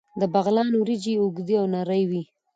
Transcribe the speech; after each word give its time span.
د 0.19 0.21
بغلان 0.33 0.69
وریجې 0.75 1.13
اوږدې 1.19 1.55
او 1.61 1.65
نرۍ 1.73 2.03
وي. 2.09 2.23